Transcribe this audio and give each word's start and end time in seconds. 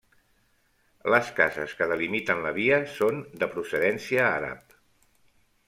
Les 1.15 1.29
cases 1.39 1.75
que 1.81 1.89
delimiten 1.91 2.41
la 2.47 2.55
via 2.57 2.81
són 2.95 3.21
de 3.45 3.53
procedència 3.55 4.27
àrab. 4.33 4.77